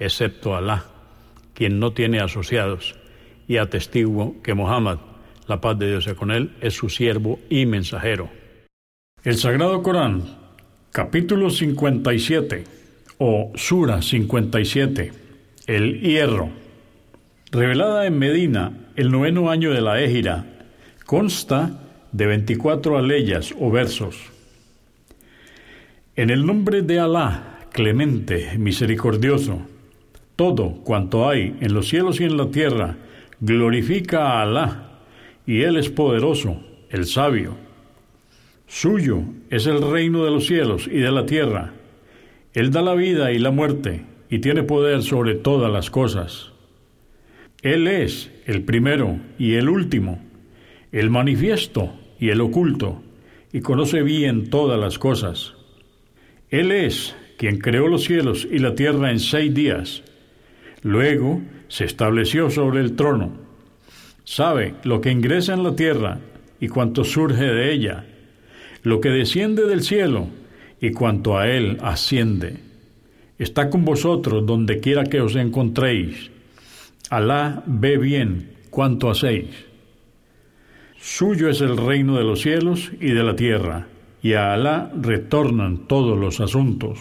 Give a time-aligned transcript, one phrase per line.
[0.00, 0.86] excepto Alá,
[1.54, 2.96] quien no tiene asociados,
[3.46, 4.96] y atestiguo que Mohammed,
[5.46, 8.30] la paz de Dios sea con él, es su siervo y mensajero.
[9.22, 10.24] El Sagrado Corán,
[10.90, 12.64] capítulo 57,
[13.18, 15.12] o Sura 57,
[15.66, 16.48] el hierro,
[17.52, 20.46] revelada en Medina el noveno año de la Égira,
[21.04, 21.80] consta
[22.12, 24.16] de 24 aleyas o versos.
[26.16, 29.66] En el nombre de Alá, clemente, misericordioso,
[30.40, 32.96] todo cuanto hay en los cielos y en la tierra
[33.40, 35.02] glorifica a Alá,
[35.46, 37.56] y Él es poderoso, el sabio.
[38.66, 41.74] Suyo es el reino de los cielos y de la tierra.
[42.54, 46.52] Él da la vida y la muerte, y tiene poder sobre todas las cosas.
[47.60, 50.22] Él es el primero y el último,
[50.90, 53.02] el manifiesto y el oculto,
[53.52, 55.52] y conoce bien todas las cosas.
[56.48, 60.02] Él es quien creó los cielos y la tierra en seis días,
[60.82, 63.32] Luego se estableció sobre el trono.
[64.24, 66.18] Sabe lo que ingresa en la tierra
[66.60, 68.06] y cuanto surge de ella,
[68.82, 70.28] lo que desciende del cielo
[70.80, 72.58] y cuanto a él asciende.
[73.38, 76.30] Está con vosotros donde quiera que os encontréis.
[77.10, 79.48] Alá ve bien cuanto hacéis.
[80.98, 83.86] Suyo es el reino de los cielos y de la tierra,
[84.22, 86.98] y a Alá retornan todos los asuntos.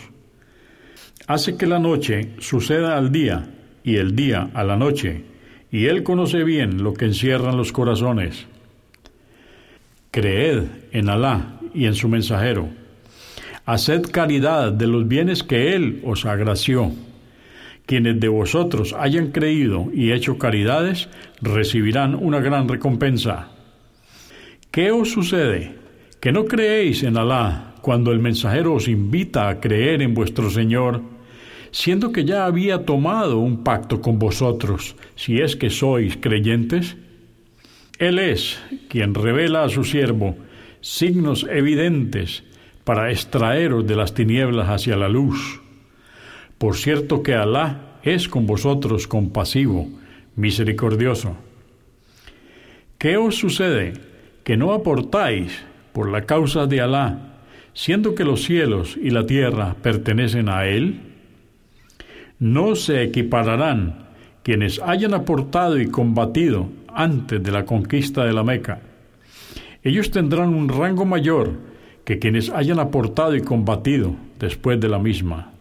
[1.27, 5.23] Hace que la noche suceda al día y el día a la noche,
[5.71, 8.47] y Él conoce bien lo que encierran los corazones.
[10.11, 12.69] Creed en Alá y en su mensajero.
[13.65, 16.91] Haced caridad de los bienes que Él os agració.
[17.85, 21.09] Quienes de vosotros hayan creído y hecho caridades
[21.41, 23.49] recibirán una gran recompensa.
[24.71, 25.75] ¿Qué os sucede?
[26.19, 31.01] Que no creéis en Alá cuando el mensajero os invita a creer en vuestro Señor
[31.71, 36.97] siendo que ya había tomado un pacto con vosotros, si es que sois creyentes?
[37.97, 40.35] Él es quien revela a su siervo
[40.81, 42.43] signos evidentes
[42.83, 45.61] para extraeros de las tinieblas hacia la luz.
[46.57, 49.87] Por cierto que Alá es con vosotros compasivo,
[50.35, 51.35] misericordioso.
[52.97, 53.93] ¿Qué os sucede?
[54.43, 55.63] Que no aportáis
[55.93, 57.37] por la causa de Alá,
[57.73, 61.08] siendo que los cielos y la tierra pertenecen a Él?
[62.39, 64.07] No se equipararán
[64.43, 68.79] quienes hayan aportado y combatido antes de la conquista de la Meca.
[69.83, 71.51] Ellos tendrán un rango mayor
[72.05, 75.51] que quienes hayan aportado y combatido después de la misma.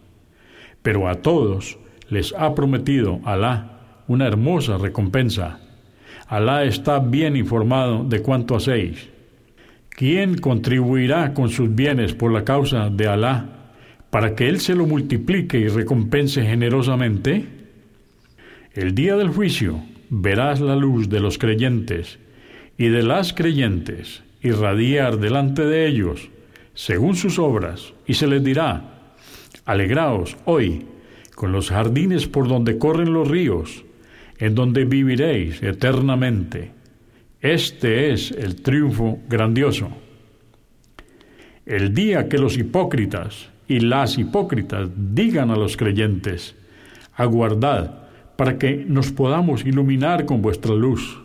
[0.81, 1.77] Pero a todos
[2.09, 5.59] les ha prometido Alá una hermosa recompensa.
[6.27, 9.09] Alá está bien informado de cuánto hacéis.
[9.89, 13.58] ¿Quién contribuirá con sus bienes por la causa de Alá
[14.09, 17.45] para que Él se lo multiplique y recompense generosamente?
[18.73, 22.19] El día del juicio verás la luz de los creyentes
[22.77, 26.29] y de las creyentes irradiar delante de ellos
[26.73, 29.11] según sus obras, y se les dirá,
[29.65, 30.85] alegraos hoy
[31.35, 33.83] con los jardines por donde corren los ríos,
[34.37, 36.71] en donde viviréis eternamente.
[37.41, 39.89] Este es el triunfo grandioso.
[41.65, 46.55] El día que los hipócritas y las hipócritas digan a los creyentes,
[47.15, 47.99] aguardad
[48.35, 51.21] para que nos podamos iluminar con vuestra luz.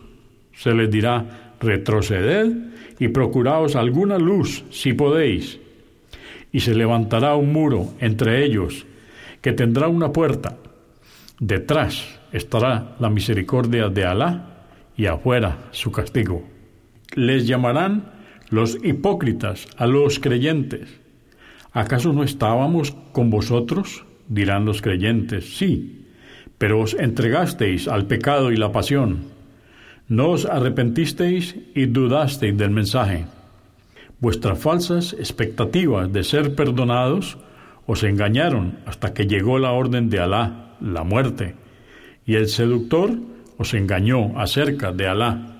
[0.53, 2.53] Se les dirá, retroceded
[2.99, 5.59] y procuraos alguna luz si podéis.
[6.51, 8.85] Y se levantará un muro entre ellos
[9.41, 10.55] que tendrá una puerta.
[11.39, 16.43] Detrás estará la misericordia de Alá y afuera su castigo.
[17.15, 18.11] Les llamarán
[18.49, 21.04] los hipócritas a los creyentes
[21.75, 24.05] ¿Acaso no estábamos con vosotros?
[24.29, 25.57] dirán los creyentes.
[25.57, 26.05] Sí,
[26.57, 29.25] pero os entregasteis al pecado y la pasión.
[30.07, 33.25] No os arrepentisteis y dudasteis del mensaje.
[34.21, 37.37] Vuestras falsas expectativas de ser perdonados
[37.87, 41.55] os engañaron hasta que llegó la orden de Alá, la muerte,
[42.25, 43.11] y el seductor
[43.57, 45.57] os engañó acerca de Alá.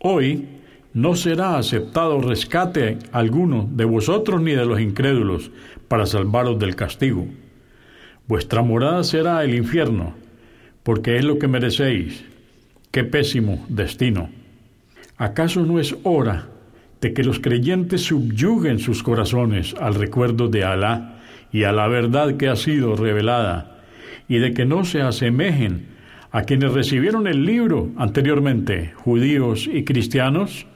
[0.00, 0.48] Hoy
[0.92, 5.50] no será aceptado rescate alguno de vosotros ni de los incrédulos
[5.88, 7.26] para salvaros del castigo.
[8.26, 10.14] Vuestra morada será el infierno,
[10.82, 12.24] porque es lo que merecéis.
[12.90, 14.30] Qué pésimo destino.
[15.16, 16.48] ¿Acaso no es hora
[17.00, 21.20] de que los creyentes subyuguen sus corazones al recuerdo de Alá
[21.52, 23.78] y a la verdad que ha sido revelada,
[24.28, 25.86] y de que no se asemejen
[26.30, 30.66] a quienes recibieron el libro anteriormente, judíos y cristianos?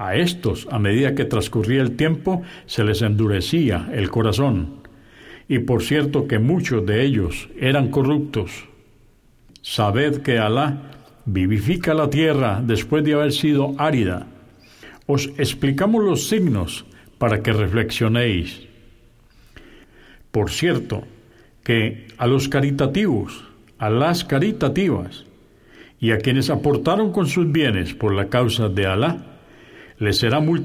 [0.00, 4.80] A estos, a medida que transcurría el tiempo, se les endurecía el corazón,
[5.46, 8.66] y por cierto que muchos de ellos eran corruptos.
[9.60, 10.90] Sabed que Alá
[11.26, 14.26] vivifica la tierra después de haber sido árida.
[15.04, 16.86] Os explicamos los signos
[17.18, 18.68] para que reflexionéis.
[20.30, 21.04] Por cierto,
[21.62, 23.44] que a los caritativos,
[23.76, 25.26] a las caritativas
[26.00, 29.29] y a quienes aportaron con sus bienes por la causa de Alá,
[30.00, 30.60] les será multiplicado